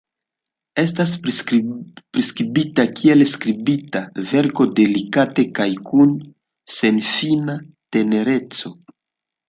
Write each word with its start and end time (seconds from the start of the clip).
Estas 0.83 1.11
priskribita 1.27 2.87
kiel 3.01 3.27
skribita 3.35 4.03
verko 4.33 4.69
delikate 4.83 5.49
kaj 5.61 5.71
kun 5.93 6.19
senfina 6.81 7.63
tenereco. 7.97 8.79